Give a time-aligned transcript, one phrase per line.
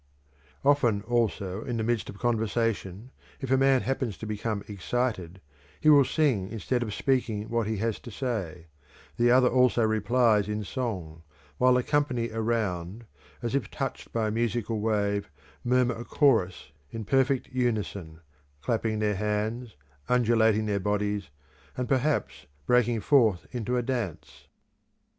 [0.65, 5.39] Often also in the midst of conversation, if a man happens to become excited,
[5.79, 8.65] he will sing instead of speaking what he has to say;
[9.17, 11.21] the other also replies in song,
[11.59, 13.05] while the company around,
[13.43, 15.29] as if touched by a musical wave,
[15.63, 18.21] murmur a chorus in perfect unison,
[18.63, 19.75] clapping their hands,
[20.09, 21.29] undulating their bodies,
[21.77, 24.47] and perhaps breaking forth into a dance.